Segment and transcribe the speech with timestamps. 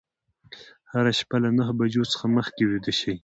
[0.91, 3.15] هره شپه له نهه بجو څخه مخکې ویده شئ.